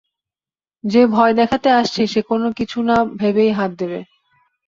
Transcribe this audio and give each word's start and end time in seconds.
যে 0.83 1.01
ভয় 1.07 1.33
দেখাতে 1.33 1.69
আসছে, 1.71 2.01
সে 2.07 2.21
কোনো 2.21 2.47
কিছুনা-ভেবেই 2.51 3.51
হাত 3.51 3.71
দেবে। 3.77 3.99